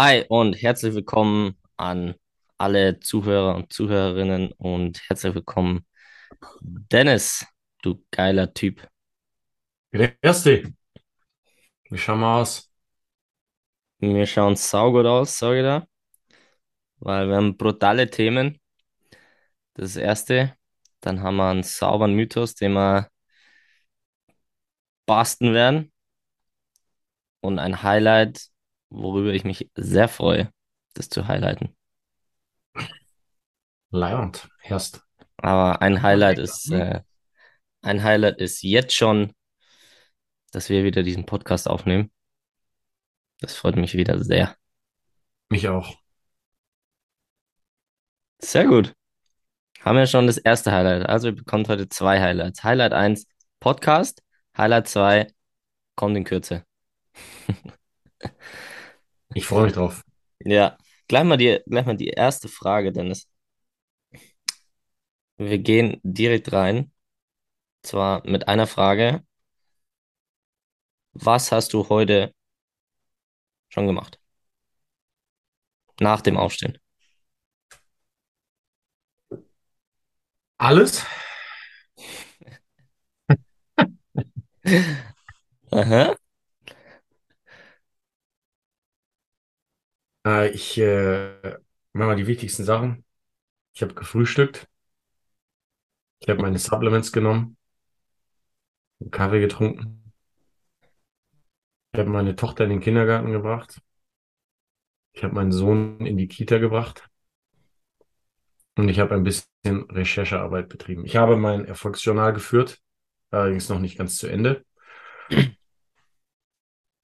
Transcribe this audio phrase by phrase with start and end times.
[0.00, 2.14] Hi und herzlich willkommen an
[2.56, 5.84] alle Zuhörer und Zuhörerinnen und herzlich willkommen,
[6.60, 7.44] Dennis,
[7.82, 8.88] du geiler Typ.
[9.90, 10.68] Grüß dich.
[11.90, 12.70] Wie schauen wir aus?
[13.98, 15.84] Wir schauen saugut aus, sage ich da,
[17.00, 18.60] weil wir haben brutale Themen.
[19.74, 20.54] Das erste,
[21.00, 23.10] dann haben wir einen sauberen Mythos, den wir
[25.06, 25.92] basten werden
[27.40, 28.48] und ein Highlight,
[28.90, 30.52] worüber ich mich sehr freue,
[30.94, 31.76] das zu highlighten.
[33.90, 35.02] Leihwand, Herst.
[35.38, 37.00] Aber ein Highlight ist, äh,
[37.82, 39.32] ein Highlight ist jetzt schon,
[40.50, 42.10] dass wir wieder diesen Podcast aufnehmen.
[43.40, 44.56] Das freut mich wieder sehr.
[45.48, 45.96] Mich auch.
[48.40, 48.94] Sehr gut.
[49.80, 51.06] Haben wir schon das erste Highlight.
[51.06, 52.64] Also ihr bekommt heute zwei Highlights.
[52.64, 53.26] Highlight 1,
[53.60, 54.22] Podcast.
[54.56, 55.26] Highlight 2,
[55.94, 56.64] kommt in Kürze.
[59.34, 60.02] Ich freue mich drauf.
[60.44, 60.76] Ja,
[61.08, 63.26] gleich mal die, gleich mal die erste Frage, Dennis.
[65.36, 66.92] Wir gehen direkt rein.
[67.82, 69.24] Zwar mit einer Frage.
[71.12, 72.32] Was hast du heute
[73.68, 74.18] schon gemacht?
[76.00, 76.76] Nach dem Aufstehen.
[80.58, 81.04] Alles?
[85.72, 86.16] Aha.
[90.28, 91.58] Äh, ich äh,
[91.92, 93.04] mache mal die wichtigsten Sachen.
[93.72, 94.68] Ich habe gefrühstückt.
[96.20, 97.56] Ich habe meine Supplements genommen.
[99.10, 100.12] Kaffee getrunken.
[101.92, 103.80] Ich habe meine Tochter in den Kindergarten gebracht.
[105.12, 107.08] Ich habe meinen Sohn in die Kita gebracht.
[108.76, 109.46] Und ich habe ein bisschen
[109.90, 111.04] Recherchearbeit betrieben.
[111.04, 112.80] Ich habe mein Erfolgsjournal geführt,
[113.30, 114.64] allerdings noch nicht ganz zu Ende.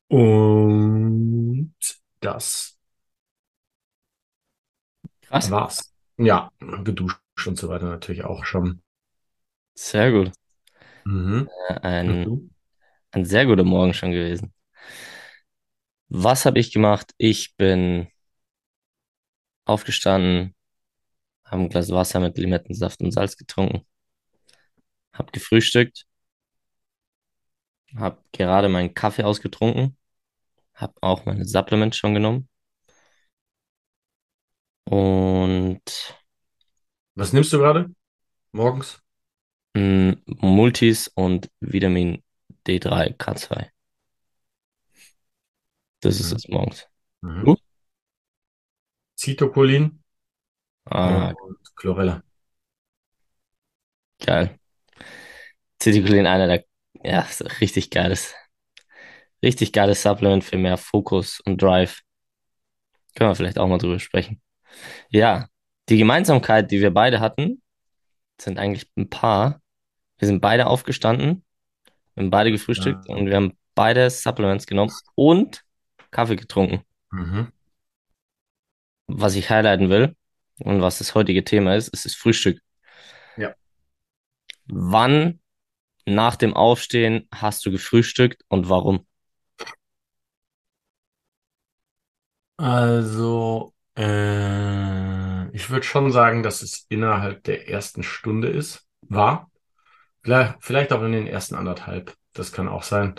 [0.09, 1.75] Und
[2.21, 2.74] das
[5.35, 5.51] Krass.
[5.51, 5.93] war's.
[6.17, 6.51] Ja,
[6.85, 8.83] geduscht und so weiter natürlich auch schon.
[9.75, 10.33] Sehr gut.
[11.05, 11.49] Mhm.
[11.69, 12.51] Äh, Ein,
[13.11, 14.53] ein sehr guter Morgen schon gewesen.
[16.09, 17.13] Was habe ich gemacht?
[17.19, 18.09] Ich bin
[19.67, 20.55] aufgestanden,
[21.45, 23.87] habe ein Glas Wasser mit Limettensaft und Salz getrunken,
[25.15, 26.07] habe gefrühstückt,
[27.97, 29.97] habe gerade meinen Kaffee ausgetrunken,
[30.75, 32.49] habe auch meine Supplements schon genommen
[34.87, 35.83] und
[37.17, 37.91] Was nimmst du gerade?
[38.53, 39.03] Morgens?
[39.77, 42.23] mh, Multis und Vitamin
[42.67, 43.71] D3, K2.
[46.01, 46.37] Das ist Mhm.
[46.37, 46.89] es morgens.
[47.23, 47.47] Mhm.
[47.47, 47.57] Du?
[49.17, 49.99] Citocholin
[50.91, 52.23] Ah, und Chlorella.
[54.27, 54.59] geil.
[55.81, 56.65] Ceticolin, einer der,
[57.05, 57.27] ja,
[57.61, 58.35] richtig geiles,
[59.43, 62.01] richtig geiles Supplement für mehr Fokus und Drive.
[63.17, 64.41] Können wir vielleicht auch mal drüber sprechen.
[65.11, 65.49] Ja,
[65.89, 67.63] die Gemeinsamkeit, die wir beide hatten,
[68.41, 69.61] sind eigentlich ein paar.
[70.19, 71.45] Wir sind beide aufgestanden,
[72.15, 73.15] wir haben beide gefrühstückt Ja.
[73.17, 75.65] und wir haben beide Supplements genommen und
[76.11, 76.83] Kaffee getrunken.
[77.11, 77.53] Mhm.
[79.07, 80.17] Was ich highlighten will
[80.61, 82.61] und was das heutige Thema ist, ist das Frühstück.
[83.37, 83.55] Ja.
[84.67, 85.41] Wann
[86.07, 89.07] nach dem Aufstehen hast du gefrühstückt und warum?
[92.57, 98.87] Also, äh, ich würde schon sagen, dass es innerhalb der ersten Stunde ist.
[99.03, 99.51] War.
[100.23, 102.15] Vielleicht, auch in den ersten anderthalb.
[102.33, 103.15] Das kann auch sein.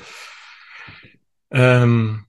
[1.52, 2.26] Ähm,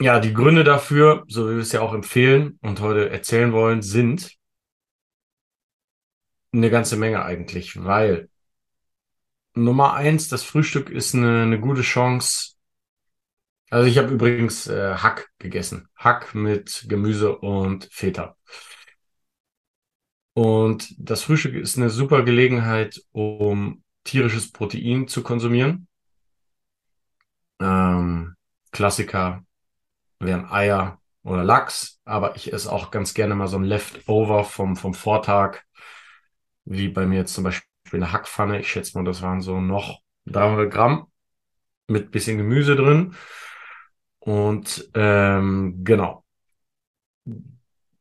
[0.00, 3.80] ja, die Gründe dafür, so wie wir es ja auch empfehlen und heute erzählen wollen,
[3.82, 4.36] sind
[6.52, 8.28] eine ganze Menge eigentlich, weil
[9.54, 12.55] Nummer eins, das Frühstück ist eine, eine gute Chance.
[13.70, 15.88] Also ich habe übrigens äh, Hack gegessen.
[15.96, 18.36] Hack mit Gemüse und Feta.
[20.34, 25.88] Und das Frühstück ist eine super Gelegenheit, um tierisches Protein zu konsumieren.
[27.60, 28.36] Ähm,
[28.72, 29.44] Klassiker
[30.20, 34.76] wären Eier oder Lachs, aber ich esse auch ganz gerne mal so ein Leftover vom,
[34.76, 35.62] vom Vortag,
[36.64, 38.60] wie bei mir jetzt zum Beispiel eine Hackpfanne.
[38.60, 41.06] Ich schätze mal, das waren so noch 300 Gramm
[41.88, 43.14] mit bisschen Gemüse drin.
[44.26, 46.24] Und ähm, genau.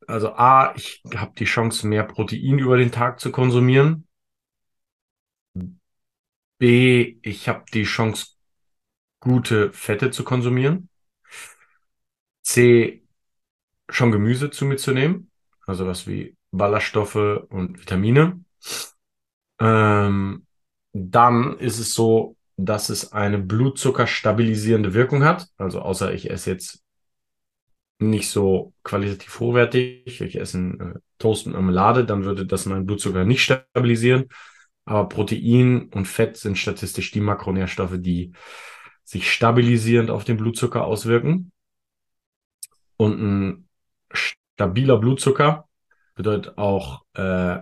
[0.07, 4.07] Also A, ich habe die Chance, mehr Protein über den Tag zu konsumieren.
[6.59, 8.27] B, ich habe die Chance,
[9.21, 10.89] gute Fette zu konsumieren.
[12.43, 13.03] C,
[13.89, 15.31] schon Gemüse zu mir zu nehmen.
[15.67, 18.43] Also was wie Ballaststoffe und Vitamine.
[19.59, 20.45] Ähm,
[20.93, 25.47] dann ist es so, dass es eine Blutzucker stabilisierende Wirkung hat.
[25.57, 26.83] Also außer ich esse jetzt
[27.99, 30.21] nicht so qualitativ hochwertig.
[30.21, 34.25] Ich esse einen äh, Toast mit Marmelade, dann würde das meinen Blutzucker nicht stabilisieren.
[34.85, 38.33] Aber Protein und Fett sind statistisch die Makronährstoffe, die
[39.03, 41.51] sich stabilisierend auf den Blutzucker auswirken.
[42.97, 43.69] Und ein
[44.11, 45.67] stabiler Blutzucker
[46.15, 47.59] bedeutet auch äh,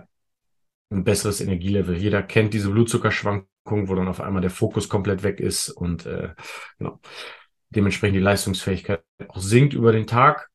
[0.90, 1.96] ein besseres Energielevel.
[1.96, 6.34] Jeder kennt diese Blutzuckerschwankungen, wo dann auf einmal der Fokus komplett weg ist und äh,
[6.78, 7.00] genau.
[7.70, 10.50] dementsprechend die Leistungsfähigkeit auch sinkt über den Tag.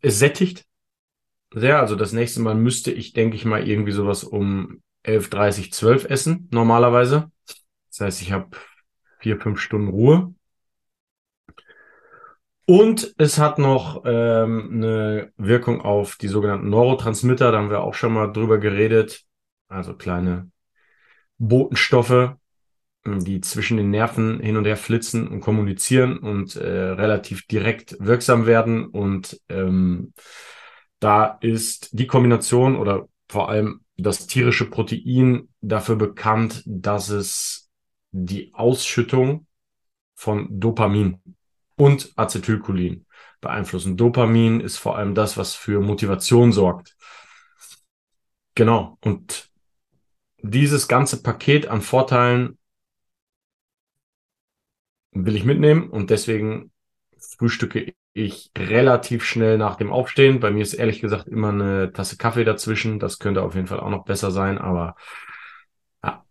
[0.00, 0.64] Es sättigt
[1.52, 1.80] sehr.
[1.80, 6.04] Also das nächste Mal müsste ich, denke ich mal, irgendwie sowas um 11, 30, 12
[6.06, 7.30] essen, normalerweise.
[7.88, 8.50] Das heißt, ich habe
[9.18, 10.34] vier, fünf Stunden Ruhe.
[12.66, 17.50] Und es hat noch ähm, eine Wirkung auf die sogenannten Neurotransmitter.
[17.50, 19.24] Da haben wir auch schon mal drüber geredet.
[19.68, 20.50] Also kleine
[21.40, 22.34] Botenstoffe,
[23.04, 28.46] die zwischen den Nerven hin und her flitzen und kommunizieren und äh, relativ direkt wirksam
[28.46, 28.86] werden.
[28.86, 30.12] Und ähm,
[31.00, 37.70] da ist die Kombination oder vor allem das tierische Protein dafür bekannt, dass es
[38.12, 39.46] die Ausschüttung
[40.14, 41.20] von Dopamin
[41.76, 43.06] und Acetylcholin
[43.40, 43.96] beeinflussen.
[43.96, 46.96] Dopamin ist vor allem das, was für Motivation sorgt.
[48.54, 48.98] Genau.
[49.00, 49.49] Und
[50.42, 52.58] dieses ganze Paket an Vorteilen
[55.12, 56.72] will ich mitnehmen und deswegen
[57.18, 60.40] frühstücke ich relativ schnell nach dem Aufstehen.
[60.40, 62.98] Bei mir ist ehrlich gesagt immer eine Tasse Kaffee dazwischen.
[62.98, 64.96] Das könnte auf jeden Fall auch noch besser sein, aber
[66.02, 66.24] ja,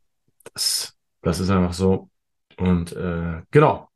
[0.54, 2.10] das, das ist einfach so.
[2.58, 3.90] Und äh, genau.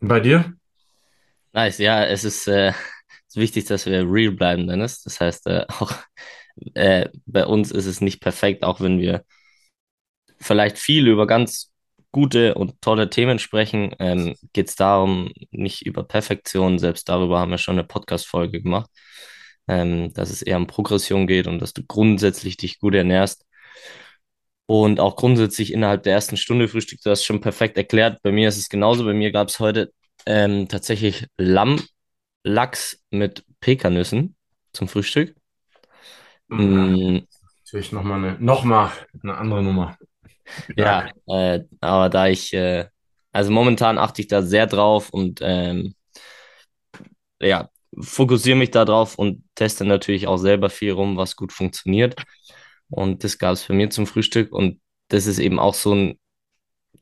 [0.00, 0.54] Bei dir?
[1.52, 2.72] Nice, ja, es ist, äh,
[3.34, 5.02] wichtig, dass wir real bleiben, Dennis.
[5.02, 5.92] Das heißt, äh, auch
[6.74, 9.24] äh, bei uns ist es nicht perfekt, auch wenn wir
[10.38, 11.72] vielleicht viel über ganz
[12.12, 16.78] gute und tolle Themen sprechen, ähm, geht es darum, nicht über Perfektion.
[16.78, 18.90] Selbst darüber haben wir schon eine Podcast-Folge gemacht,
[19.68, 23.44] ähm, dass es eher um Progression geht und dass du grundsätzlich dich gut ernährst.
[24.66, 28.22] Und auch grundsätzlich innerhalb der ersten Stunde Frühstück, du hast schon perfekt erklärt.
[28.22, 29.04] Bei mir ist es genauso.
[29.04, 29.92] Bei mir gab es heute
[30.26, 34.36] ähm, tatsächlich Lammlachs mit Pekannüssen
[34.72, 35.39] zum Frühstück.
[36.56, 37.26] Ja, Mm,
[37.64, 38.92] natürlich nochmal eine, noch mal
[39.22, 39.98] eine andere Nummer.
[40.76, 41.14] Ja, Stark.
[41.28, 42.88] äh, aber da ich, äh,
[43.32, 45.94] also momentan achte ich da sehr drauf und ähm,
[47.40, 52.16] ja, fokussiere mich da drauf und teste natürlich auch selber viel rum, was gut funktioniert.
[52.90, 56.18] Und das gab es bei mir zum Frühstück und das ist eben auch so ein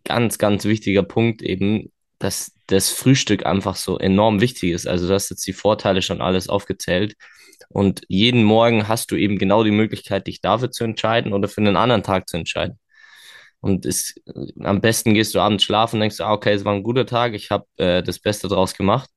[0.04, 4.86] ganz, ganz wichtiger Punkt eben, dass das Frühstück einfach so enorm wichtig ist.
[4.88, 7.16] Also du hast jetzt die Vorteile schon alles aufgezählt
[7.68, 11.60] und jeden Morgen hast du eben genau die Möglichkeit, dich dafür zu entscheiden oder für
[11.60, 12.78] einen anderen Tag zu entscheiden.
[13.60, 14.14] Und es,
[14.60, 17.34] am besten gehst du abends schlafen, denkst du, ah, okay, es war ein guter Tag,
[17.34, 19.10] ich habe äh, das Beste draus gemacht.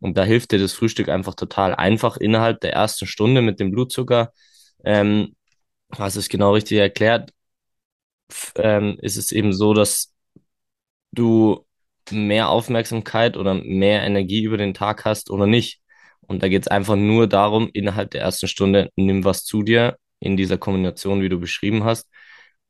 [0.00, 3.70] Und da hilft dir das Frühstück einfach total einfach innerhalb der ersten Stunde mit dem
[3.72, 4.32] Blutzucker.
[4.84, 5.36] Ähm,
[5.92, 7.32] hast es genau richtig erklärt,
[8.56, 10.14] ähm, ist es eben so, dass
[11.12, 11.66] du
[12.10, 15.80] mehr Aufmerksamkeit oder mehr Energie über den Tag hast oder nicht.
[16.28, 19.98] Und da geht es einfach nur darum, innerhalb der ersten Stunde, nimm was zu dir
[20.20, 22.08] in dieser Kombination, wie du beschrieben hast.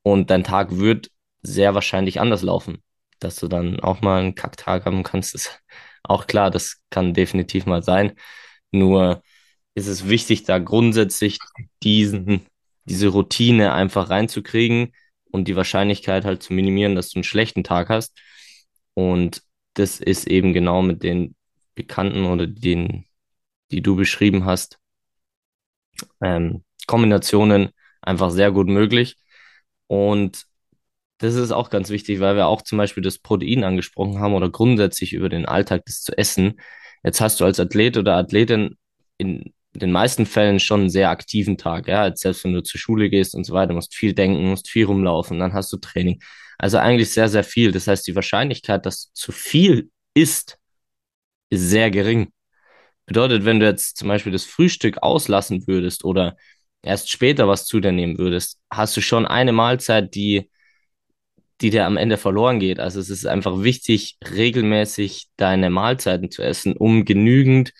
[0.03, 1.11] Und dein Tag wird
[1.43, 2.83] sehr wahrscheinlich anders laufen.
[3.21, 5.61] Dass du dann auch mal einen Kacktag haben kannst, ist
[6.05, 8.13] auch klar, das kann definitiv mal sein.
[8.73, 9.23] Nur
[9.75, 11.39] ist es wichtig, da grundsätzlich
[11.83, 12.47] diesen,
[12.85, 14.93] diese Routine einfach reinzukriegen
[15.31, 18.19] und die Wahrscheinlichkeit halt zu minimieren, dass du einen schlechten Tag hast.
[18.95, 19.43] Und
[19.75, 21.35] das ist eben genau mit den
[21.75, 23.07] Bekannten oder den,
[23.71, 24.79] die du beschrieben hast,
[26.21, 27.71] ähm, Kombinationen
[28.01, 29.17] einfach sehr gut möglich.
[29.87, 30.47] Und
[31.19, 34.51] das ist auch ganz wichtig, weil wir auch zum Beispiel das Protein angesprochen haben oder
[34.51, 36.61] grundsätzlich über den Alltag das zu essen.
[37.03, 38.77] Jetzt hast du als Athlet oder Athletin
[39.19, 42.81] in den meisten Fällen schon einen sehr aktiven Tag, ja, als selbst wenn du zur
[42.81, 46.21] Schule gehst und so weiter, musst viel denken, musst viel rumlaufen, dann hast du Training.
[46.59, 47.73] Also eigentlich sehr, sehr viel.
[47.73, 50.59] Das heißt, die Wahrscheinlichkeit, dass zu viel isst,
[51.51, 52.33] ist sehr gering.
[53.09, 56.37] Bedeutet, wenn du jetzt zum Beispiel das Frühstück auslassen würdest oder
[56.83, 60.51] erst später was zu dir nehmen würdest, hast du schon eine Mahlzeit, die
[61.61, 62.81] die dir am Ende verloren geht.
[62.81, 67.73] Also es ist einfach wichtig, regelmäßig deine Mahlzeiten zu essen, um genügend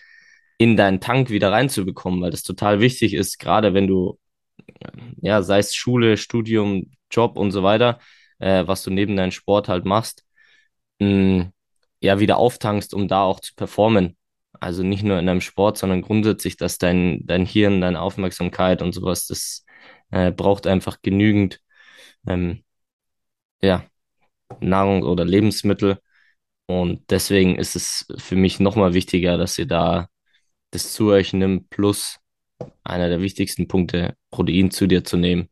[0.57, 4.19] in deinen Tank wieder reinzubekommen, weil das total wichtig ist, gerade wenn du,
[5.21, 7.99] ja, sei es Schule, Studium, Job und so weiter,
[8.39, 10.25] äh, was du neben deinem Sport halt machst,
[10.99, 11.51] mh,
[12.01, 14.17] ja, wieder auftankst, um da auch zu performen.
[14.53, 18.93] Also nicht nur in deinem Sport, sondern grundsätzlich, dass dein, dein Hirn, deine Aufmerksamkeit und
[18.93, 19.65] sowas, das
[20.11, 21.61] äh, braucht einfach genügend,
[22.27, 22.63] ähm,
[23.61, 23.85] ja,
[24.59, 25.99] Nahrung oder Lebensmittel.
[26.67, 30.09] Und deswegen ist es für mich nochmal wichtiger, dass ihr da
[30.71, 32.19] das zu euch nimmt, plus
[32.83, 35.49] einer der wichtigsten Punkte, Protein zu dir zu nehmen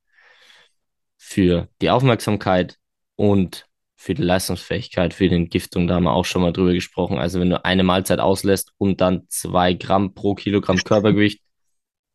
[1.17, 2.77] für die Aufmerksamkeit
[3.15, 3.66] und
[3.97, 5.87] für die Leistungsfähigkeit, für die Entgiftung.
[5.87, 7.17] Da haben wir auch schon mal drüber gesprochen.
[7.17, 11.41] Also wenn du eine Mahlzeit auslässt und dann zwei Gramm pro Kilogramm Körpergewicht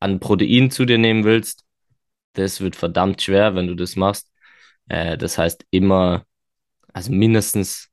[0.01, 1.65] an Protein zu dir nehmen willst,
[2.35, 4.31] das wird verdammt schwer, wenn du das machst.
[4.89, 6.25] Äh, das heißt immer,
[6.93, 7.91] also mindestens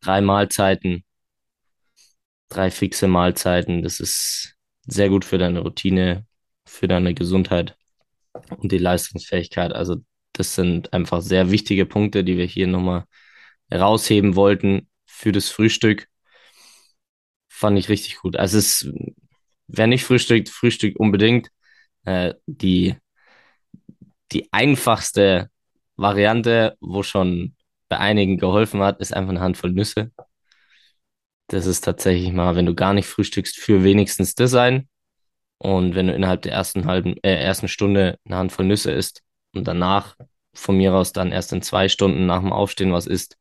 [0.00, 1.04] drei Mahlzeiten,
[2.48, 3.82] drei fixe Mahlzeiten.
[3.82, 4.56] Das ist
[4.86, 6.26] sehr gut für deine Routine,
[6.66, 7.76] für deine Gesundheit
[8.58, 9.72] und die Leistungsfähigkeit.
[9.72, 9.98] Also
[10.32, 13.04] das sind einfach sehr wichtige Punkte, die wir hier nochmal
[13.70, 16.08] herausheben wollten für das Frühstück.
[17.48, 18.36] Fand ich richtig gut.
[18.36, 18.90] Also es,
[19.66, 21.50] wer nicht frühstückt, frühstückt unbedingt.
[22.04, 22.96] Äh, die,
[24.32, 25.50] die einfachste
[25.96, 27.56] Variante, wo schon
[27.88, 30.10] bei einigen geholfen hat, ist einfach eine Handvoll Nüsse.
[31.48, 34.88] Das ist tatsächlich mal, wenn du gar nicht frühstückst, für wenigstens das ein.
[35.58, 39.22] Und wenn du innerhalb der ersten halben, äh, ersten Stunde eine Handvoll Nüsse isst
[39.54, 40.16] und danach
[40.54, 43.38] von mir aus dann erst in zwei Stunden nach dem Aufstehen was isst,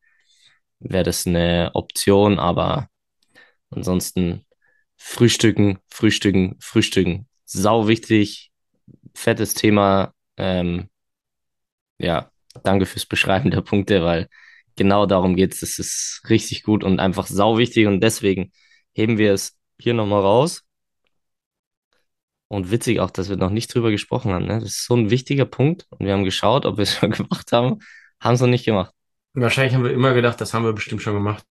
[0.79, 2.39] wäre das eine Option.
[2.39, 2.89] Aber
[3.69, 4.45] ansonsten
[4.97, 7.27] frühstücken, frühstücken, frühstücken.
[7.45, 8.51] Sau wichtig,
[9.15, 10.13] fettes Thema.
[10.37, 10.89] Ähm,
[11.97, 12.31] ja,
[12.63, 14.29] danke fürs Beschreiben der Punkte, weil
[14.75, 15.59] genau darum geht's.
[15.61, 18.51] Das ist richtig gut und einfach sau wichtig und deswegen
[18.93, 20.63] heben wir es hier nochmal raus.
[22.49, 24.45] Und witzig auch, dass wir noch nicht drüber gesprochen haben.
[24.45, 24.59] Ne?
[24.59, 25.85] Das ist so ein wichtiger Punkt.
[25.91, 27.79] Und wir haben geschaut, ob wir es schon gemacht haben.
[28.19, 28.93] Haben es noch nicht gemacht.
[29.33, 31.45] Wahrscheinlich haben wir immer gedacht, das haben wir bestimmt schon gemacht.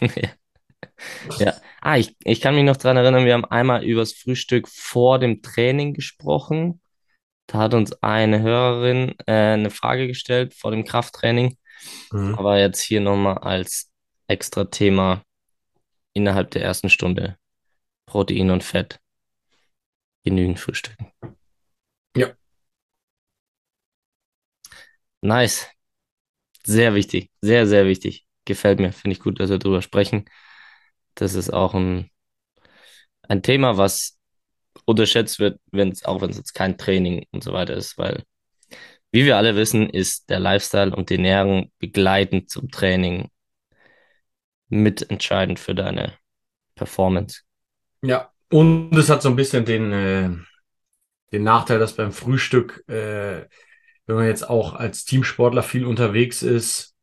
[1.38, 1.54] ja.
[1.80, 5.40] Ah, ich, ich kann mich noch dran erinnern, wir haben einmal übers Frühstück vor dem
[5.40, 6.80] Training gesprochen.
[7.46, 11.56] Da hat uns eine Hörerin äh, eine Frage gestellt vor dem Krafttraining.
[12.12, 12.34] Mhm.
[12.34, 13.90] Aber jetzt hier nochmal als
[14.26, 15.22] extra Thema
[16.12, 17.36] innerhalb der ersten Stunde
[18.06, 19.00] Protein und Fett
[20.26, 21.12] genügend frühstücken.
[22.16, 22.36] Ja.
[25.22, 25.68] Nice.
[26.64, 27.30] Sehr wichtig.
[27.40, 28.26] Sehr, sehr wichtig.
[28.44, 28.92] Gefällt mir.
[28.92, 30.24] Finde ich gut, dass wir darüber sprechen.
[31.14, 32.10] Das ist auch ein,
[33.22, 34.18] ein Thema, was
[34.84, 38.24] unterschätzt wird, wenn es, auch wenn es jetzt kein Training und so weiter ist, weil,
[39.12, 43.30] wie wir alle wissen, ist der Lifestyle und die Ernährung begleitend zum Training
[44.68, 46.18] mitentscheidend für deine
[46.74, 47.42] Performance.
[48.02, 50.30] Ja, und es hat so ein bisschen den, äh,
[51.32, 53.46] den Nachteil, dass beim Frühstück, äh,
[54.06, 56.94] wenn man jetzt auch als Teamsportler viel unterwegs ist,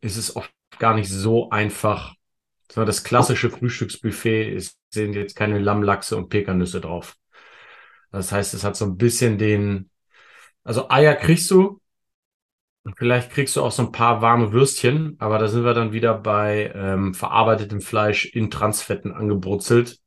[0.00, 2.14] ist es oft gar nicht so einfach.
[2.74, 7.16] Das klassische Frühstücksbuffet ist, sind jetzt keine Lammlachse und Pekannüsse drauf.
[8.10, 9.90] Das heißt, es hat so ein bisschen den,
[10.64, 11.80] also Eier kriegst du,
[12.96, 16.14] vielleicht kriegst du auch so ein paar warme Würstchen, aber da sind wir dann wieder
[16.14, 19.98] bei ähm, verarbeitetem Fleisch in Transfetten angebrutzelt.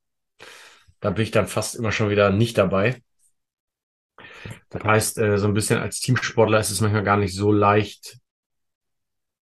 [0.99, 3.01] Da bin ich dann fast immer schon wieder nicht dabei.
[4.69, 8.17] Das heißt, äh, so ein bisschen als Teamsportler ist es manchmal gar nicht so leicht,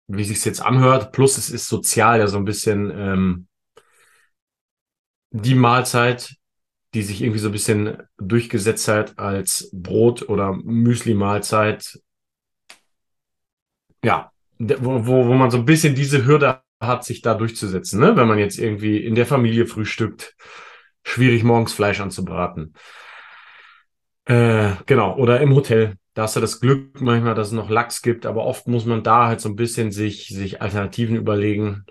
[0.07, 1.11] wie sich jetzt anhört.
[1.11, 3.47] Plus es ist sozial ja so ein bisschen ähm,
[5.31, 6.35] die Mahlzeit,
[6.93, 11.99] die sich irgendwie so ein bisschen durchgesetzt hat als Brot- oder Müsli-Mahlzeit.
[14.03, 18.15] Ja, wo, wo, wo man so ein bisschen diese Hürde hat, sich da durchzusetzen, ne?
[18.15, 20.35] Wenn man jetzt irgendwie in der Familie frühstückt
[21.07, 22.73] schwierig, morgens Fleisch anzubraten.
[24.25, 25.95] Äh, genau, oder im Hotel.
[26.13, 29.03] Da hast du das Glück manchmal, dass es noch Lachs gibt, aber oft muss man
[29.03, 31.85] da halt so ein bisschen sich, sich Alternativen überlegen.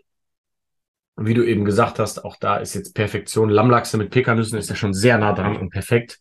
[1.17, 3.49] Wie du eben gesagt hast, auch da ist jetzt Perfektion.
[3.49, 6.19] Lammlachse mit Pekannüssen ist ja schon sehr nah dran und perfekt.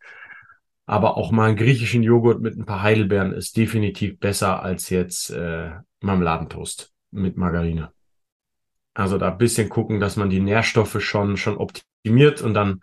[0.85, 5.31] Aber auch mal einen griechischen Joghurt mit ein paar Heidelbeeren ist definitiv besser als jetzt
[5.31, 7.91] äh, Marmeladentoast mit Margarine.
[8.93, 11.94] Also da ein bisschen gucken, dass man die Nährstoffe schon, schon optimiert
[12.41, 12.81] und dann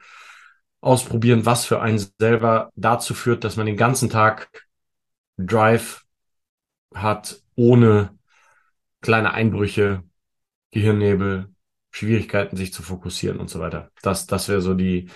[0.80, 4.66] ausprobieren, was für einen selber dazu führt, dass man den ganzen Tag
[5.38, 6.04] Drive
[6.94, 8.18] hat, ohne
[9.00, 10.02] kleine Einbrüche,
[10.70, 11.48] Gehirnnebel,
[11.90, 13.90] Schwierigkeiten, sich zu fokussieren und so weiter.
[14.02, 15.08] Das, das wäre so die,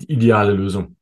[0.00, 0.96] die ideale Lösung.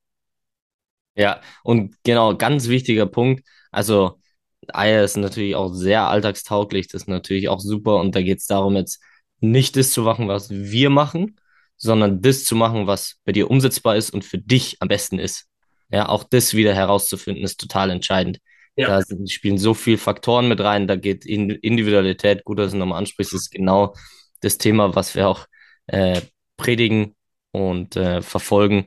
[1.14, 3.46] Ja, und genau, ganz wichtiger Punkt.
[3.70, 4.20] Also,
[4.68, 7.96] Eier ist natürlich auch sehr alltagstauglich, das ist natürlich auch super.
[7.96, 9.02] Und da geht es darum, jetzt
[9.40, 11.38] nicht das zu machen, was wir machen,
[11.76, 15.47] sondern das zu machen, was bei dir umsetzbar ist und für dich am besten ist.
[15.90, 18.40] Ja, auch das wieder herauszufinden, ist total entscheidend.
[18.76, 19.00] Ja.
[19.00, 23.33] Da spielen so viele Faktoren mit rein, da geht Individualität, gut, dass du nochmal ansprichst,
[23.33, 23.95] ist genau
[24.40, 25.47] das Thema, was wir auch
[25.87, 26.21] äh,
[26.56, 27.14] predigen
[27.52, 28.87] und äh, verfolgen,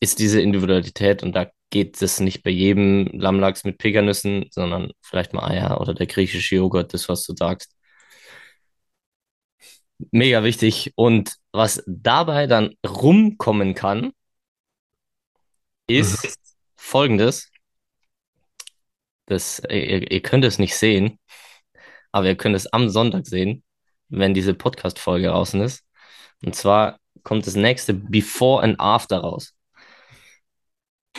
[0.00, 5.32] ist diese Individualität und da geht es nicht bei jedem Lammlachs mit Pekannüssen, sondern vielleicht
[5.32, 7.74] mal Eier oder der griechische Joghurt, das, was du sagst.
[10.10, 10.92] Mega wichtig.
[10.96, 14.12] Und was dabei dann rumkommen kann,
[15.88, 15.96] Mhm.
[15.96, 16.38] ist
[16.76, 17.50] folgendes.
[19.26, 21.18] Das, ihr, ihr könnt es nicht sehen,
[22.12, 23.62] aber ihr könnt es am Sonntag sehen,
[24.08, 25.84] wenn diese Podcast-Folge draußen ist.
[26.44, 29.54] Und zwar kommt das nächste Before and After raus.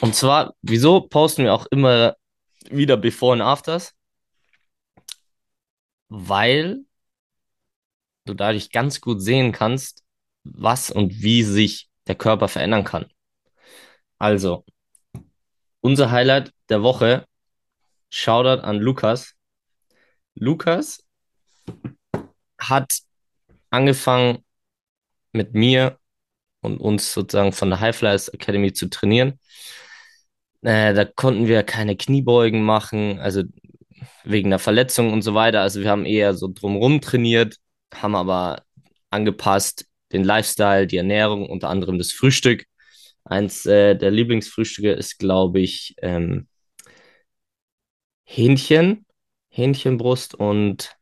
[0.01, 2.15] Und zwar, wieso posten wir auch immer
[2.69, 3.93] wieder Before and Afters?
[6.09, 6.85] Weil
[8.25, 10.03] du dadurch ganz gut sehen kannst,
[10.43, 13.05] was und wie sich der Körper verändern kann.
[14.17, 14.65] Also,
[15.81, 17.25] unser Highlight der Woche,
[18.09, 19.35] Shoutout an Lukas.
[20.35, 21.03] Lukas
[22.59, 22.99] hat
[23.69, 24.43] angefangen
[25.31, 25.97] mit mir
[26.61, 29.39] und uns sozusagen von der High Flyers Academy zu trainieren.
[30.61, 33.43] Äh, da konnten wir keine Kniebeugen machen, also
[34.23, 35.61] wegen der Verletzung und so weiter.
[35.61, 37.57] Also wir haben eher so drumrum trainiert,
[37.93, 38.63] haben aber
[39.09, 42.65] angepasst den Lifestyle, die Ernährung, unter anderem das Frühstück.
[43.23, 46.47] Eins äh, der Lieblingsfrühstücke ist, glaube ich, ähm,
[48.25, 49.05] Hähnchen,
[49.49, 50.97] Hähnchenbrust und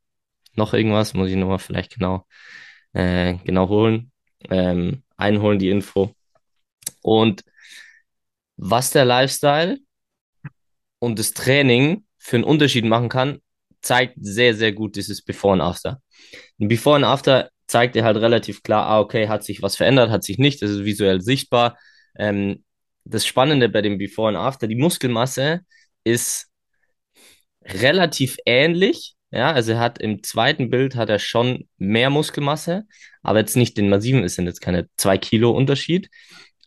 [0.56, 2.26] noch irgendwas, muss ich nochmal vielleicht genau,
[2.94, 4.12] äh, genau holen,
[4.50, 6.14] ähm, einholen, die Info.
[7.02, 7.44] Und
[8.58, 9.80] was der Lifestyle
[11.00, 13.42] und das Training für einen Unterschied machen kann,
[13.82, 16.02] zeigt sehr, sehr gut dieses Before und After.
[16.60, 20.10] Ein Before und After zeigt dir halt relativ klar, ah, okay, hat sich was verändert,
[20.10, 21.78] hat sich nicht, das ist visuell sichtbar.
[22.18, 22.64] Ähm,
[23.06, 25.62] das Spannende bei dem Before und After, die Muskelmasse
[26.04, 26.48] ist
[27.64, 29.16] relativ ähnlich.
[29.32, 32.86] Ja, also er hat im zweiten Bild hat er schon mehr Muskelmasse,
[33.22, 36.10] aber jetzt nicht den massiven, es sind jetzt keine zwei Kilo Unterschied.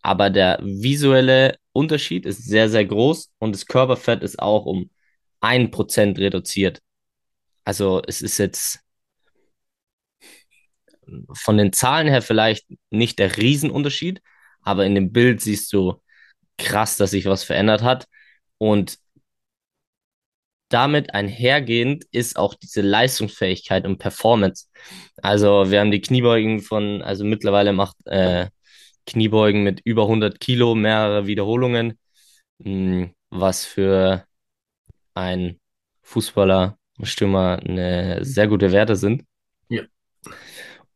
[0.02, 4.90] Aber der visuelle Unterschied ist sehr, sehr groß und das Körperfett ist auch um
[5.40, 6.81] ein Prozent reduziert.
[7.64, 8.81] Also es ist jetzt
[11.35, 14.22] von den Zahlen her vielleicht nicht der Riesenunterschied,
[14.62, 16.01] aber in dem Bild siehst du
[16.59, 18.09] krass, dass sich was verändert hat.
[18.59, 18.98] Und
[20.68, 24.66] damit einhergehend ist auch diese Leistungsfähigkeit und Performance.
[25.22, 28.48] Also wir haben die Kniebeugen von, also mittlerweile macht äh,
[29.07, 31.98] Kniebeugen mit über 100 Kilo, mehrere Wiederholungen,
[32.59, 34.25] mh, was für
[35.14, 35.61] ein
[36.03, 39.24] Fußballer, Stürmer eine sehr gute Werte sind.
[39.68, 39.83] Ja,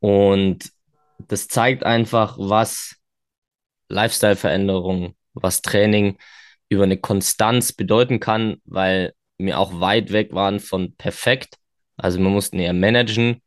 [0.00, 0.70] Und
[1.18, 2.96] das zeigt einfach, was
[3.88, 6.18] Lifestyle-Veränderung, was Training
[6.68, 11.56] über eine Konstanz bedeuten kann, weil wir auch weit weg waren von perfekt.
[11.96, 13.42] Also wir mussten eher managen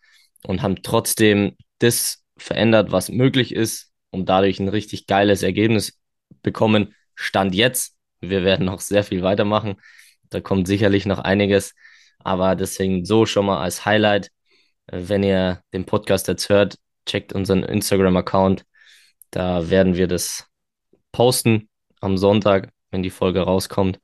[0.45, 5.99] und haben trotzdem das verändert, was möglich ist und dadurch ein richtig geiles Ergebnis
[6.43, 6.95] bekommen.
[7.15, 7.95] Stand jetzt.
[8.21, 9.75] Wir werden noch sehr viel weitermachen.
[10.29, 11.73] Da kommt sicherlich noch einiges.
[12.19, 14.32] Aber deswegen so schon mal als Highlight,
[14.88, 18.65] wenn ihr den Podcast jetzt hört, checkt unseren Instagram-Account.
[19.32, 20.47] Da werden wir das
[21.12, 21.69] posten
[22.01, 23.99] am Sonntag, wenn die Folge rauskommt.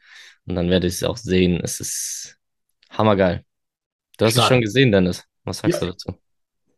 [0.47, 1.59] Und dann werdet ihr es auch sehen.
[1.63, 2.37] Es ist
[2.91, 3.45] hammergeil.
[4.17, 4.61] Du hast es schon stark.
[4.61, 5.23] gesehen, Dennis.
[5.45, 6.19] Was Ja, sagst du dazu?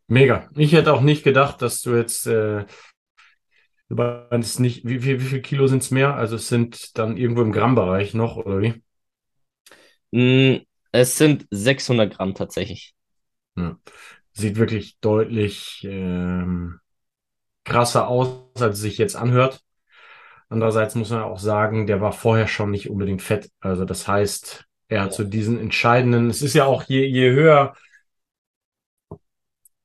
[0.08, 0.48] mega.
[0.56, 2.64] Ich hätte auch nicht gedacht, dass du jetzt, äh,
[3.88, 6.14] meinst nicht, wie, wie, wie viel Kilo sind es mehr?
[6.14, 8.74] Also es sind dann irgendwo im Grammbereich noch, oder wie?
[10.92, 12.94] Es sind 600 Gramm tatsächlich.
[13.56, 13.78] Ja.
[14.32, 16.80] Sieht wirklich deutlich ähm,
[17.64, 19.62] krasser aus, als es sich jetzt anhört.
[20.48, 23.50] Andererseits muss man auch sagen, der war vorher schon nicht unbedingt fett.
[23.60, 27.74] Also das heißt, er hat so diesen entscheidenden, es ist ja auch je, je höher,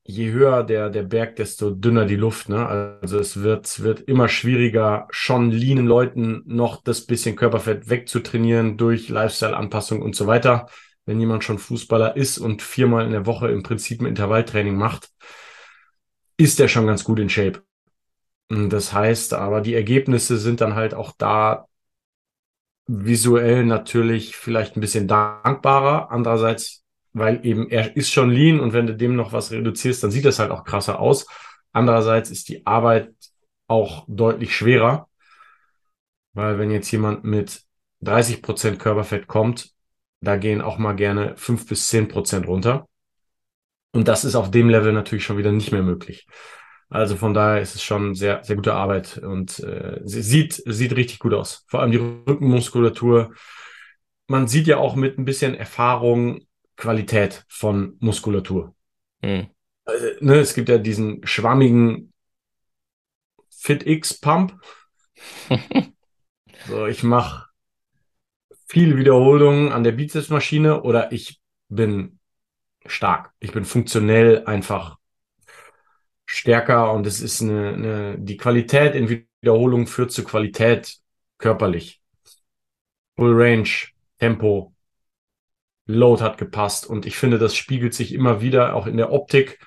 [0.03, 2.67] je höher der, der Berg, desto dünner die Luft, ne?
[3.01, 9.09] Also es wird, wird immer schwieriger, schon leanen Leuten noch das bisschen Körperfett wegzutrainieren durch
[9.09, 10.67] Lifestyle-Anpassung und so weiter.
[11.05, 15.09] Wenn jemand schon Fußballer ist und viermal in der Woche im Prinzip ein Intervalltraining macht,
[16.37, 17.63] ist der schon ganz gut in Shape.
[18.49, 21.67] Das heißt aber, die Ergebnisse sind dann halt auch da
[22.87, 26.11] visuell natürlich vielleicht ein bisschen dankbarer.
[26.11, 30.11] Andererseits, weil eben er ist schon lean und wenn du dem noch was reduzierst, dann
[30.11, 31.25] sieht das halt auch krasser aus.
[31.71, 33.13] Andererseits ist die Arbeit
[33.67, 35.09] auch deutlich schwerer,
[36.33, 37.63] weil wenn jetzt jemand mit
[38.01, 39.72] 30% Körperfett kommt,
[40.23, 42.87] da gehen auch mal gerne 5 bis 10% runter.
[43.91, 46.25] Und das ist auf dem Level natürlich schon wieder nicht mehr möglich.
[46.89, 50.95] Also von daher ist es schon sehr, sehr gute Arbeit und äh, sie sieht, sieht
[50.95, 51.65] richtig gut aus.
[51.67, 53.33] Vor allem die Rückenmuskulatur.
[54.27, 56.41] Man sieht ja auch mit ein bisschen Erfahrung
[56.75, 58.75] Qualität von Muskulatur.
[59.21, 59.27] Mm.
[59.27, 59.51] Äh,
[60.21, 62.13] ne, es gibt ja diesen schwammigen
[63.49, 64.59] FitX-Pump.
[66.65, 67.47] So, ich mache
[68.73, 72.17] viel Wiederholungen an der Bizepsmaschine oder ich bin
[72.87, 73.31] stark.
[73.39, 74.97] Ich bin funktionell einfach
[76.25, 80.97] stärker und es ist eine, eine, die Qualität in Wiederholung führt zu Qualität
[81.37, 82.01] körperlich.
[83.15, 83.69] Full Range,
[84.17, 84.73] Tempo,
[85.85, 89.59] Load hat gepasst und ich finde, das spiegelt sich immer wieder auch in der Optik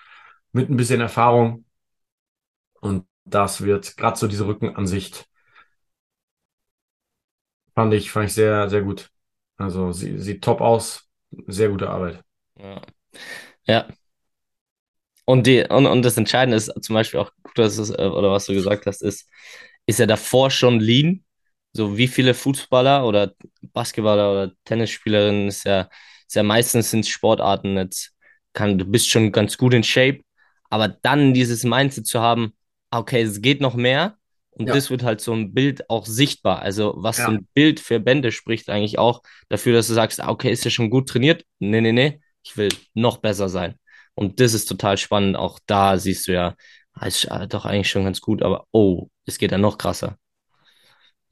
[0.50, 1.64] mit ein bisschen Erfahrung
[2.80, 5.28] und das wird gerade so diese Rückenansicht
[7.76, 9.10] fand ich, fand ich sehr, sehr gut.
[9.56, 11.08] Also sie, sieht top aus,
[11.46, 12.22] sehr gute Arbeit.
[12.58, 12.82] Ja.
[13.66, 13.88] Ja.
[15.24, 18.46] Und, die, und, und das Entscheidende ist zum Beispiel auch, dass es, äh, oder was
[18.46, 19.28] du gesagt hast, ist,
[19.86, 21.24] ist er davor schon lean?
[21.72, 23.34] So wie viele Fußballer oder
[23.72, 25.90] Basketballer oder Tennisspielerinnen ist ja,
[26.26, 28.14] ist ja meistens sind Sportarten jetzt,
[28.52, 30.22] kann, du bist schon ganz gut in Shape,
[30.70, 32.54] aber dann dieses Mindset zu haben,
[32.90, 34.16] okay, es geht noch mehr
[34.58, 36.62] und Ja, das wird halt so ein Bild auch sichtbar.
[36.62, 37.28] Also was so ja.
[37.28, 40.70] ein Bild für Bände spricht eigentlich auch dafür, dass du sagst, ah, okay, ist ja
[40.70, 41.44] schon gut trainiert?
[41.58, 43.74] Nee, nee, nee, ich will noch besser sein.
[44.14, 45.36] Und das ist total spannend.
[45.36, 46.54] Auch da siehst du ja,
[46.94, 50.16] ah, ist äh, doch eigentlich schon ganz gut, aber oh, es geht ja noch krasser.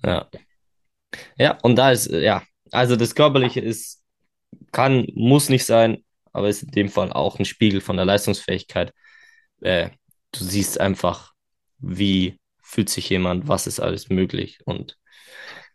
[0.05, 0.29] Ja.
[1.39, 4.03] Ja, und da ist, äh, ja, also das Körperliche ist,
[4.71, 8.93] kann, muss nicht sein, aber ist in dem Fall auch ein Spiegel von der Leistungsfähigkeit.
[9.63, 9.91] Äh,
[10.33, 11.33] du siehst einfach,
[11.79, 12.39] wie
[12.75, 14.59] fühlt sich jemand, was ist alles möglich.
[14.65, 14.99] Und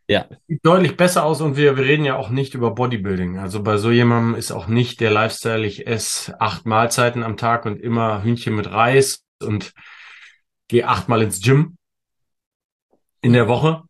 [0.08, 3.38] ja, Sieht deutlich besser aus und wir, wir reden ja auch nicht über Bodybuilding.
[3.38, 7.66] Also bei so jemandem ist auch nicht der Lifestyle, ich esse acht Mahlzeiten am Tag
[7.66, 9.74] und immer Hühnchen mit Reis und
[10.68, 11.78] gehe achtmal ins Gym
[13.22, 13.84] in der Woche,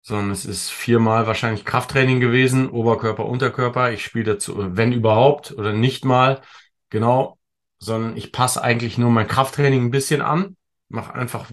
[0.00, 3.92] sondern es ist viermal wahrscheinlich Krafttraining gewesen, Oberkörper, Unterkörper.
[3.92, 6.40] Ich spiele dazu, wenn überhaupt, oder nicht mal,
[6.88, 7.38] genau,
[7.78, 10.56] sondern ich passe eigentlich nur mein Krafttraining ein bisschen an,
[10.88, 11.50] mache einfach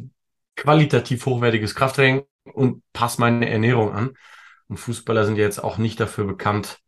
[0.55, 4.11] qualitativ hochwertiges Krafttraining und passe meine Ernährung an.
[4.67, 6.79] Und Fußballer sind ja jetzt auch nicht dafür bekannt,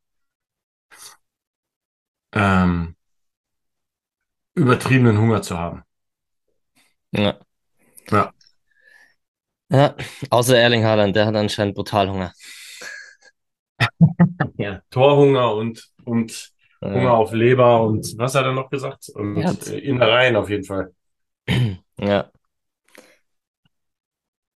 [2.33, 2.95] ähm,
[4.55, 5.83] übertriebenen Hunger zu haben.
[7.11, 7.39] ja,
[8.11, 8.33] Ja.
[9.69, 9.95] ja.
[10.29, 12.33] Außer Erling Haaland, der hat anscheinend brutal Hunger.
[14.57, 14.81] Ja.
[14.89, 19.09] Torhunger und, und Hunger Ja, auf Leber und was hat er noch gesagt?
[19.13, 20.93] Und äh, Innereien auf jeden Fall.
[21.97, 22.31] Ja,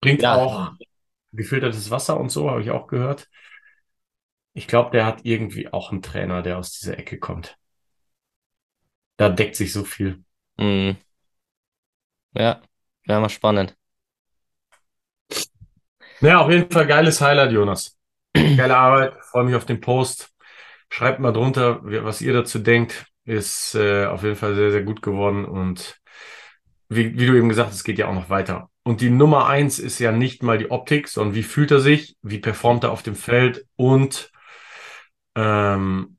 [0.01, 0.73] Bringt ja, auch
[1.33, 3.29] gefiltertes Wasser und so, habe ich auch gehört.
[4.53, 7.57] Ich glaube, der hat irgendwie auch einen Trainer, der aus dieser Ecke kommt.
[9.17, 10.23] Da deckt sich so viel.
[10.59, 10.97] mm,
[12.33, 12.61] ja,
[13.05, 13.75] wäre mal spannend.
[16.19, 17.97] Ja, auf jeden Fall geiles Highlight, Jonas.
[18.55, 20.33] Geile Arbeit, freue mich auf den Post.
[20.89, 23.07] Schreibt mal drunter, was ihr dazu denkt.
[23.25, 25.45] Ist äh, auf jeden Fall sehr, sehr gut geworden.
[25.45, 25.99] Und
[26.89, 28.69] wie, wie du eben gesagt hast, es geht ja auch noch weiter.
[28.87, 32.15] Und die Nummer eins ist ja nicht mal die Optik, sondern wie fühlt er sich,
[32.21, 34.31] wie performt er auf dem Feld und
[35.35, 36.17] ähm,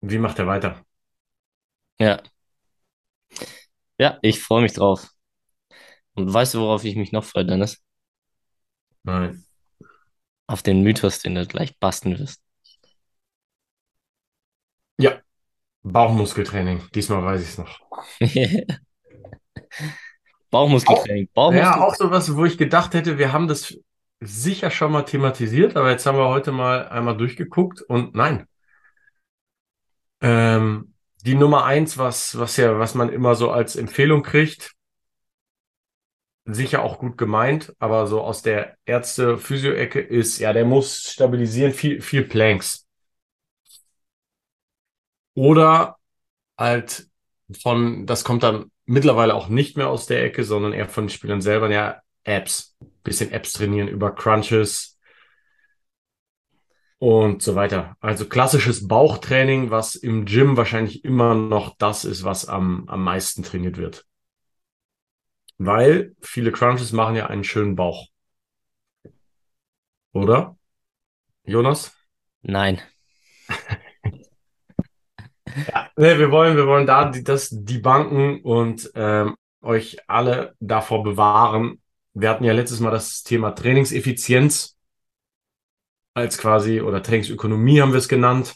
[0.00, 0.84] wie macht er weiter.
[1.98, 2.22] Ja,
[3.98, 5.10] ja, ich freue mich drauf.
[6.14, 7.82] Und weißt du, worauf ich mich noch freue, Dennis?
[9.02, 9.44] Nein.
[10.46, 12.40] Auf den Mythos, den du gleich basteln wirst.
[14.98, 15.20] Ja,
[15.82, 16.88] Bauchmuskeltraining.
[16.94, 17.80] Diesmal weiß ich es noch.
[20.54, 21.24] Bauchmuskeltraining.
[21.24, 21.82] Ja, Bauchmuskel.
[21.82, 23.76] auch sowas, wo ich gedacht hätte, wir haben das
[24.20, 28.46] sicher schon mal thematisiert, aber jetzt haben wir heute mal einmal durchgeguckt und nein.
[30.20, 34.74] Ähm, die Nummer eins, was, was ja, was man immer so als Empfehlung kriegt,
[36.44, 42.00] sicher auch gut gemeint, aber so aus der Ärzte-Physio-Ecke ist, ja, der muss stabilisieren, viel,
[42.00, 42.86] viel Planks.
[45.34, 45.96] Oder
[46.56, 47.08] halt
[47.60, 51.10] von, das kommt dann mittlerweile auch nicht mehr aus der Ecke, sondern eher von den
[51.10, 52.76] Spielern selber, ja, Abs.
[53.02, 54.98] Bisschen Abs trainieren über Crunches
[56.98, 57.96] und so weiter.
[58.00, 63.42] Also klassisches Bauchtraining, was im Gym wahrscheinlich immer noch das ist, was am, am meisten
[63.42, 64.06] trainiert wird.
[65.58, 68.08] Weil viele Crunches machen ja einen schönen Bauch.
[70.12, 70.56] Oder?
[71.44, 71.92] Jonas?
[72.42, 72.80] Nein.
[75.68, 80.54] Ja, nee, wir wollen, wir wollen da die, das die Banken und ähm, euch alle
[80.60, 81.80] davor bewahren.
[82.12, 84.76] Wir hatten ja letztes Mal das Thema Trainingseffizienz
[86.14, 88.54] als quasi, oder Trainingsökonomie haben wir es genannt,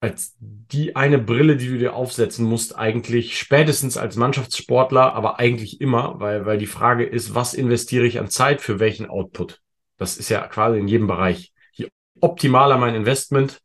[0.00, 5.80] als die eine Brille, die du dir aufsetzen musst, eigentlich spätestens als Mannschaftssportler, aber eigentlich
[5.80, 9.60] immer, weil, weil die Frage ist, was investiere ich an Zeit für welchen Output?
[9.96, 11.52] Das ist ja quasi in jedem Bereich.
[11.72, 11.88] Je
[12.20, 13.60] optimaler mein Investment,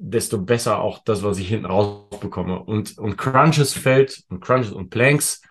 [0.00, 2.58] desto besser auch das, was ich hinten rausbekomme.
[2.58, 5.42] Und, und Crunches fällt, und Crunches und Planks,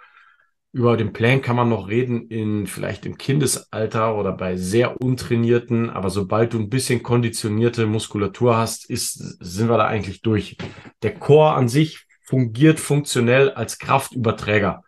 [0.72, 5.90] über den Plank kann man noch reden in vielleicht im Kindesalter oder bei sehr untrainierten,
[5.90, 10.58] aber sobald du ein bisschen konditionierte Muskulatur hast, ist, sind wir da eigentlich durch.
[11.02, 14.84] Der Core an sich fungiert funktionell als Kraftüberträger.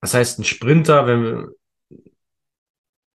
[0.00, 1.48] Das heißt, ein Sprinter, wenn wir,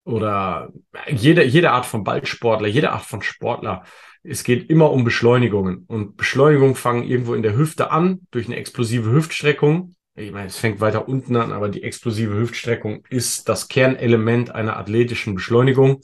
[0.09, 0.71] oder
[1.09, 3.83] jede, jede Art von Ballsportler, jede Art von Sportler,
[4.23, 5.85] es geht immer um Beschleunigungen.
[5.87, 9.95] Und Beschleunigungen fangen irgendwo in der Hüfte an, durch eine explosive Hüftstreckung.
[10.15, 14.77] Ich meine, es fängt weiter unten an, aber die explosive Hüftstreckung ist das Kernelement einer
[14.77, 16.01] athletischen Beschleunigung.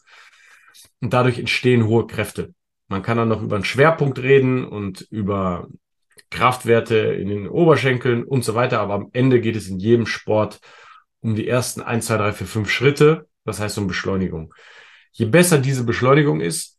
[1.01, 2.53] Und dadurch entstehen hohe Kräfte.
[2.87, 5.67] Man kann dann noch über einen Schwerpunkt reden und über
[6.29, 8.79] Kraftwerte in den Oberschenkeln und so weiter.
[8.79, 10.59] Aber am Ende geht es in jedem Sport
[11.19, 13.27] um die ersten 1, 2, 3, 4, 5 Schritte.
[13.45, 14.53] Das heißt um Beschleunigung.
[15.11, 16.77] Je besser diese Beschleunigung ist,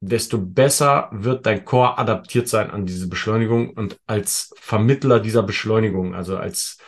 [0.00, 6.14] desto besser wird dein Core adaptiert sein an diese Beschleunigung und als Vermittler dieser Beschleunigung,
[6.14, 6.78] also als,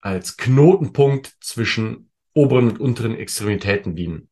[0.00, 4.28] als Knotenpunkt zwischen oberen und unteren Extremitäten dienen.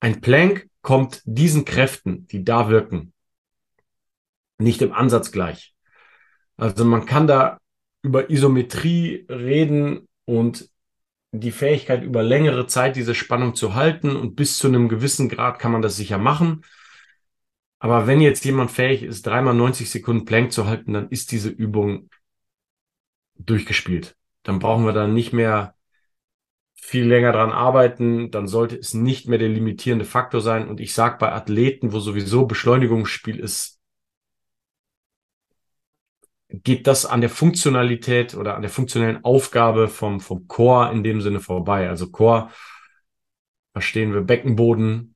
[0.00, 3.12] Ein Plank kommt diesen Kräften, die da wirken,
[4.58, 5.74] nicht im Ansatz gleich.
[6.56, 7.58] Also man kann da
[8.02, 10.68] über Isometrie reden und
[11.32, 15.58] die Fähigkeit über längere Zeit diese Spannung zu halten und bis zu einem gewissen Grad
[15.58, 16.64] kann man das sicher machen.
[17.78, 21.48] Aber wenn jetzt jemand fähig ist, dreimal 90 Sekunden Plank zu halten, dann ist diese
[21.48, 22.10] Übung
[23.34, 24.14] durchgespielt.
[24.42, 25.74] Dann brauchen wir dann nicht mehr
[26.74, 30.68] viel länger dran arbeiten, dann sollte es nicht mehr der limitierende Faktor sein.
[30.68, 33.80] Und ich sage bei Athleten, wo sowieso Beschleunigungsspiel ist,
[36.52, 41.20] geht das an der Funktionalität oder an der funktionellen Aufgabe vom, vom Core in dem
[41.20, 41.88] Sinne vorbei.
[41.88, 42.50] Also Core
[43.72, 45.14] verstehen wir Beckenboden,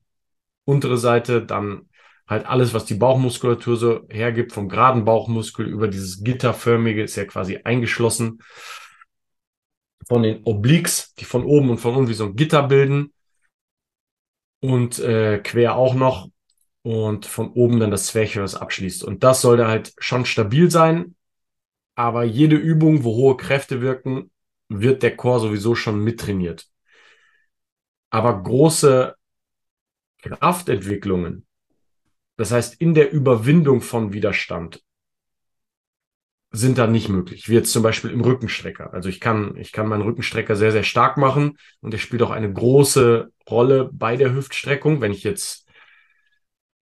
[0.65, 1.89] untere Seite, dann
[2.27, 7.25] halt alles, was die Bauchmuskulatur so hergibt, vom geraden Bauchmuskel über dieses gitterförmige, ist ja
[7.25, 8.39] quasi eingeschlossen
[10.07, 13.13] von den Obliques, die von oben und von unten wie so ein Gitter bilden.
[14.59, 16.29] Und äh, quer auch noch.
[16.81, 19.03] Und von oben dann das Zwerchfell, was abschließt.
[19.03, 21.16] Und das sollte halt schon stabil sein.
[21.97, 24.29] Aber jede Übung, wo hohe Kräfte wirken,
[24.69, 26.69] wird der Chor sowieso schon mittrainiert.
[28.11, 29.15] Aber große
[30.21, 31.47] Kraftentwicklungen,
[32.35, 34.83] das heißt in der Überwindung von Widerstand,
[36.51, 37.49] sind da nicht möglich.
[37.49, 38.93] Wie jetzt zum Beispiel im Rückenstrecker.
[38.93, 42.29] Also ich kann, ich kann meinen Rückenstrecker sehr, sehr stark machen und der spielt auch
[42.29, 45.01] eine große Rolle bei der Hüftstreckung.
[45.01, 45.67] Wenn ich jetzt,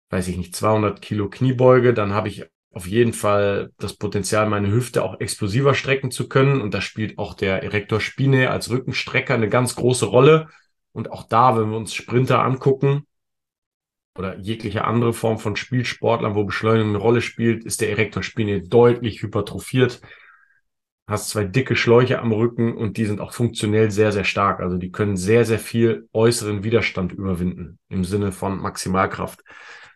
[0.09, 4.69] weiß ich nicht, 200 Kilo Kniebeuge, dann habe ich auf jeden Fall das Potenzial, meine
[4.69, 6.61] Hüfte auch explosiver strecken zu können.
[6.61, 10.49] Und da spielt auch der Erector Spine als Rückenstrecker eine ganz große Rolle.
[10.91, 13.07] Und auch da, wenn wir uns Sprinter angucken,
[14.17, 18.61] oder jegliche andere Form von Spielsportlern, wo Beschleunigung eine Rolle spielt, ist der Erector Spine
[18.61, 20.01] deutlich hypertrophiert.
[21.07, 24.59] Hast zwei dicke Schläuche am Rücken und die sind auch funktionell sehr, sehr stark.
[24.59, 29.41] Also die können sehr, sehr viel äußeren Widerstand überwinden im Sinne von Maximalkraft.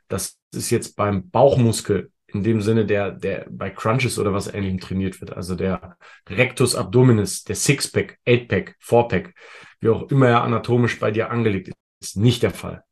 [0.08, 4.80] Das ist jetzt beim Bauchmuskel in dem Sinne, der, der bei Crunches oder was ähnlichem
[4.80, 5.36] trainiert wird.
[5.36, 5.98] Also der
[6.30, 9.34] Rectus Abdominis, der Sixpack, Eightpack, Fourpack,
[9.80, 12.84] wie auch immer er anatomisch bei dir angelegt ist, ist nicht der Fall.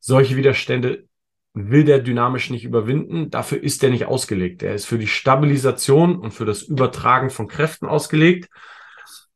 [0.00, 1.06] Solche Widerstände
[1.54, 3.30] will der dynamisch nicht überwinden.
[3.30, 4.62] Dafür ist der nicht ausgelegt.
[4.62, 8.50] Er ist für die Stabilisation und für das Übertragen von Kräften ausgelegt.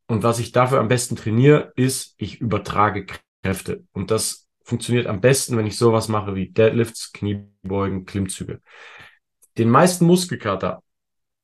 [0.09, 3.07] Und was ich dafür am besten trainiere, ist, ich übertrage
[3.43, 3.85] Kräfte.
[3.93, 8.61] Und das funktioniert am besten, wenn ich sowas mache wie Deadlifts, Kniebeugen, Klimmzüge.
[9.59, 10.83] Den meisten Muskelkater,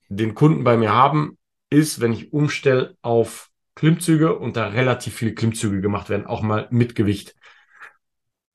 [0.09, 1.37] den Kunden bei mir haben,
[1.71, 6.69] ist, wenn ich umstelle auf Klimmzüge und da relativ viele Klimmzüge gemacht werden, auch mal
[6.71, 7.35] mit Gewicht.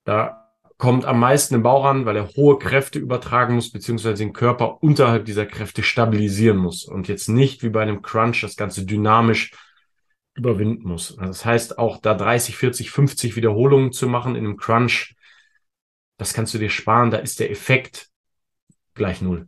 [0.06, 4.32] Da kommt am meisten im Bauch an, weil er hohe Kräfte übertragen muss, beziehungsweise den
[4.32, 8.86] Körper unterhalb dieser Kräfte stabilisieren muss und jetzt nicht wie bei einem Crunch das Ganze
[8.86, 9.52] dynamisch
[10.36, 11.18] überwinden muss.
[11.18, 15.16] Das heißt, auch da 30, 40, 50 Wiederholungen zu machen in einem Crunch,
[16.18, 18.09] das kannst du dir sparen, da ist der Effekt
[19.00, 19.48] gleich null.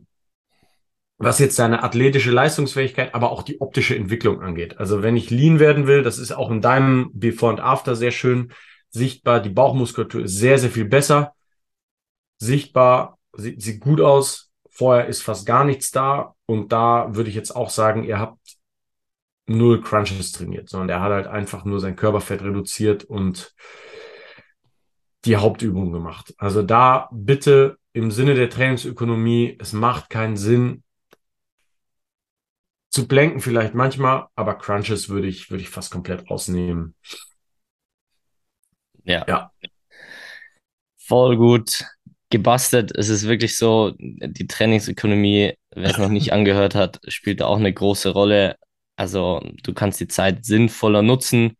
[1.18, 4.78] Was jetzt deine athletische Leistungsfähigkeit, aber auch die optische Entwicklung angeht.
[4.78, 8.10] Also wenn ich lean werden will, das ist auch in deinem Before and After sehr
[8.10, 8.52] schön,
[8.90, 9.40] sichtbar.
[9.40, 11.34] Die Bauchmuskulatur ist sehr, sehr viel besser.
[12.38, 14.50] Sichtbar, sieht, sieht gut aus.
[14.68, 16.34] Vorher ist fast gar nichts da.
[16.46, 18.40] Und da würde ich jetzt auch sagen, ihr habt
[19.46, 23.54] null Crunches trainiert, sondern er hat halt einfach nur sein Körperfett reduziert und
[25.24, 26.34] die Hauptübung gemacht.
[26.38, 30.82] Also da bitte im Sinne der Trainingsökonomie, es macht keinen Sinn
[32.92, 36.94] zu blenken vielleicht manchmal, aber Crunches würde ich, würde ich fast komplett rausnehmen.
[39.04, 39.24] Ja.
[39.26, 39.50] ja.
[40.98, 41.84] Voll gut
[42.28, 42.92] gebastelt.
[42.96, 47.58] Es ist wirklich so, die Trainingsökonomie, wer es noch nicht angehört hat, spielt da auch
[47.58, 48.56] eine große Rolle.
[48.96, 51.56] Also du kannst die Zeit sinnvoller nutzen,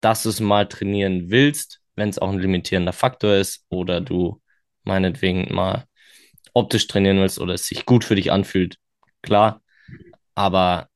[0.00, 4.41] dass du es mal trainieren willst, wenn es auch ein limitierender Faktor ist oder du
[4.84, 5.86] meinetwegen mal
[6.54, 8.76] optisch trainieren willst oder es sich gut für dich anfühlt.
[9.22, 9.62] Klar,
[10.34, 10.88] aber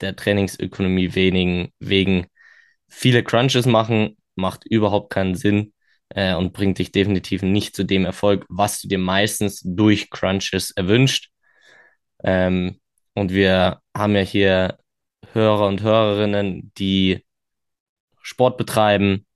[0.00, 2.26] der Trainingsökonomie wenigen, wegen
[2.88, 5.72] viele Crunches machen, macht überhaupt keinen Sinn
[6.10, 10.70] äh, und bringt dich definitiv nicht zu dem Erfolg, was du dir meistens durch Crunches
[10.72, 11.30] erwünscht.
[12.22, 12.80] Ähm,
[13.14, 14.78] und wir haben ja hier
[15.32, 17.24] Hörer und Hörerinnen, die
[18.22, 19.26] Sport betreiben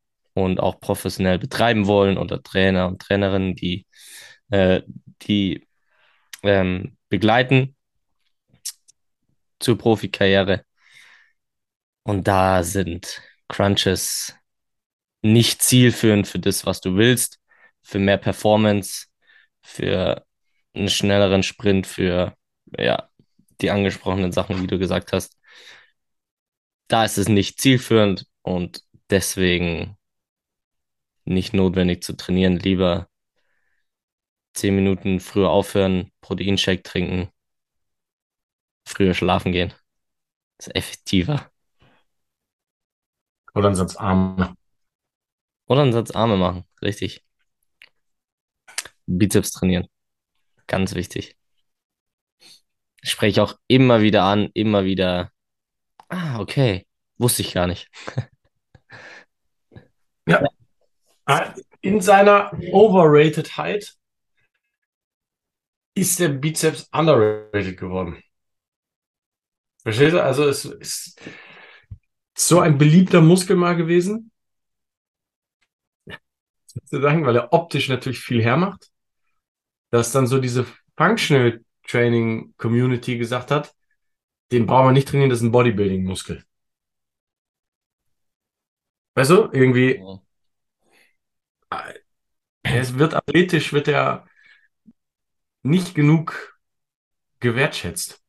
[0.44, 3.86] und auch professionell betreiben wollen oder Trainer und Trainerinnen, die
[4.50, 4.82] äh,
[5.22, 5.66] die
[6.42, 7.76] ähm, begleiten
[9.60, 10.64] zur Profikarriere.
[12.04, 14.34] Und da sind Crunches
[15.22, 17.40] nicht zielführend für das, was du willst,
[17.82, 19.06] für mehr Performance,
[19.62, 20.24] für
[20.74, 22.34] einen schnelleren Sprint, für
[22.78, 23.10] ja,
[23.60, 25.36] die angesprochenen Sachen, wie du gesagt hast.
[26.88, 29.97] Da ist es nicht zielführend und deswegen
[31.28, 32.58] nicht notwendig zu trainieren.
[32.58, 33.08] Lieber
[34.54, 37.30] zehn Minuten früher aufhören, Proteinshake trinken,
[38.84, 39.72] früher schlafen gehen.
[40.58, 41.50] Das ist effektiver.
[43.54, 44.54] Oder einen Satz Arme.
[45.66, 47.24] Oder einen Satz Arme machen, richtig.
[49.06, 49.88] Bizeps trainieren.
[50.66, 51.36] Ganz wichtig.
[53.02, 55.32] Ich spreche auch immer wieder an, immer wieder.
[56.08, 56.86] Ah, okay.
[57.18, 57.88] Wusste ich gar nicht.
[60.26, 60.57] Ja.
[61.28, 63.98] Ah, in seiner Overratedheit
[65.94, 68.22] ist der Bizeps underrated geworden.
[69.82, 70.22] Verstehst du?
[70.22, 71.20] Also es ist
[72.34, 74.30] so ein beliebter Muskel mal gewesen.
[76.86, 78.90] Zu sagen, weil er optisch natürlich viel hermacht.
[79.90, 83.74] Dass dann so diese Functional Training Community gesagt hat,
[84.50, 86.42] den brauchen wir nicht trainieren, das ist ein Bodybuilding-Muskel.
[89.14, 90.02] Weißt du, irgendwie,
[92.62, 94.26] es wird athletisch, wird er
[95.62, 96.58] nicht genug
[97.40, 98.22] gewertschätzt.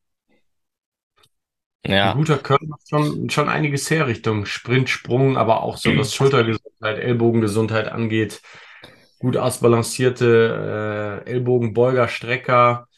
[2.02, 5.96] Ein Ja, guter Körper macht schon, schon einiges her Richtung Sprint, Sprung, aber auch so
[5.98, 8.40] was Schultergesundheit, Ellbogengesundheit angeht.
[9.18, 12.88] Gut ausbalancierte äh, Ellbogenbeuger, Strecker.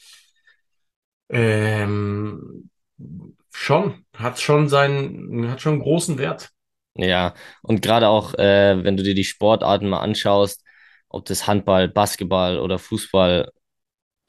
[1.29, 2.71] Ähm,
[3.53, 6.53] schon, hat schon seinen, hat schon einen großen Wert.
[6.95, 7.35] Ja.
[7.63, 10.65] Und gerade auch, äh, wenn du dir die Sportarten mal anschaust,
[11.09, 13.51] ob das Handball, Basketball oder Fußball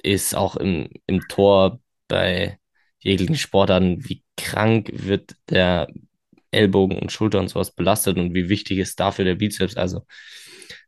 [0.04, 2.60] ist, auch im, im Tor bei
[3.00, 5.88] jeglichen Sportarten, wie krank wird der
[6.52, 9.76] Ellbogen und Schulter und sowas belastet und wie wichtig ist dafür der Bizeps.
[9.78, 10.06] Also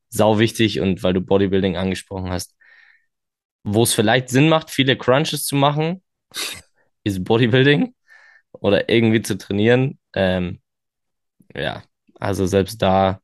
[0.09, 2.55] sau wichtig und weil du Bodybuilding angesprochen hast,
[3.63, 6.03] wo es vielleicht Sinn macht, viele Crunches zu machen,
[7.03, 7.95] ist Bodybuilding
[8.51, 9.99] oder irgendwie zu trainieren.
[10.13, 10.61] Ähm,
[11.55, 11.83] ja,
[12.15, 13.21] also selbst da,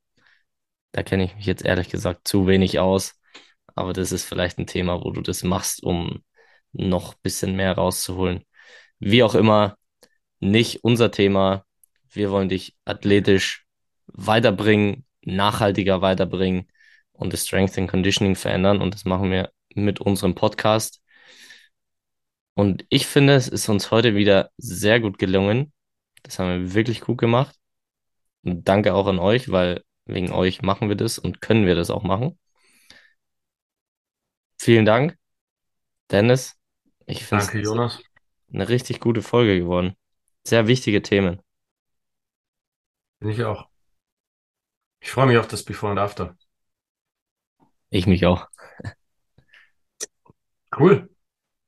[0.92, 3.14] da kenne ich mich jetzt ehrlich gesagt zu wenig aus.
[3.74, 6.22] Aber das ist vielleicht ein Thema, wo du das machst, um
[6.72, 8.44] noch ein bisschen mehr rauszuholen.
[8.98, 9.76] Wie auch immer,
[10.40, 11.64] nicht unser Thema.
[12.10, 13.66] Wir wollen dich athletisch
[14.06, 16.68] weiterbringen, nachhaltiger weiterbringen
[17.12, 18.82] und das Strength and Conditioning verändern.
[18.82, 21.02] Und das machen wir mit unserem Podcast.
[22.54, 25.72] Und ich finde, es ist uns heute wieder sehr gut gelungen.
[26.22, 27.56] Das haben wir wirklich gut gemacht.
[28.44, 31.90] Und danke auch an euch, weil wegen euch machen wir das und können wir das
[31.90, 32.38] auch machen.
[34.58, 35.18] Vielen Dank,
[36.10, 36.54] Dennis.
[37.06, 38.02] Ich finde Danke, es Jonas.
[38.52, 39.96] eine richtig gute Folge geworden.
[40.46, 41.42] Sehr wichtige Themen.
[43.20, 43.68] Bin ich auch.
[45.00, 46.34] Ich freue mich auf das Before and After.
[47.90, 48.48] Ich mich auch.
[50.76, 51.08] Cool.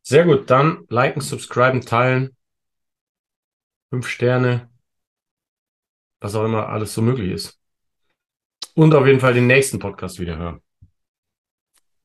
[0.02, 0.50] Sehr gut.
[0.50, 2.36] Dann liken, subscriben, teilen.
[3.90, 4.68] Fünf Sterne.
[6.24, 7.60] Was auch immer alles so möglich ist.
[8.74, 10.62] Und auf jeden Fall den nächsten Podcast wieder hören.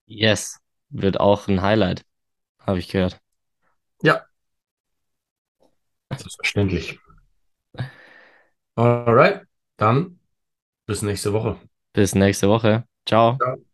[0.07, 2.03] Yes, wird auch ein Highlight,
[2.59, 3.21] habe ich gehört.
[4.03, 4.25] Ja.
[6.09, 6.99] Selbstverständlich.
[8.75, 9.47] Alright.
[9.77, 10.19] Dann
[10.85, 11.57] bis nächste Woche.
[11.93, 12.83] Bis nächste Woche.
[13.05, 13.37] Ciao.
[13.37, 13.68] Ciao.